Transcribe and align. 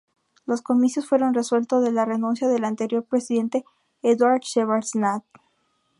Los 0.47 0.63
comicios 0.63 1.07
fueron 1.07 1.35
resultado 1.35 1.79
de 1.83 1.91
la 1.91 2.05
renuncia 2.05 2.47
del 2.47 2.65
anterior 2.65 3.03
Presidente 3.03 3.65
Eduard 4.01 4.41
Shevardnadze. 4.41 5.27